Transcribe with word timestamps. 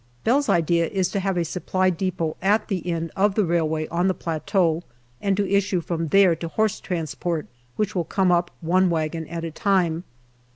Bell's 0.23 0.49
idea 0.49 0.87
is 0.87 1.09
to 1.11 1.19
have 1.19 1.37
a 1.37 1.45
Supply 1.45 1.91
depot 1.91 2.35
at 2.41 2.69
the 2.69 2.87
end 2.89 3.11
of 3.15 3.35
the 3.35 3.45
railway 3.45 3.87
on 3.89 4.07
the 4.07 4.15
plateau, 4.15 4.81
and 5.21 5.37
to 5.37 5.47
issue 5.47 5.79
from 5.79 6.07
there 6.07 6.35
to 6.37 6.47
Horse 6.47 6.79
Transport, 6.79 7.45
which 7.75 7.93
will 7.93 8.05
come 8.05 8.31
up 8.31 8.49
one 8.61 8.89
wagon 8.89 9.27
at 9.27 9.43
a 9.45 9.51
time. 9.51 10.03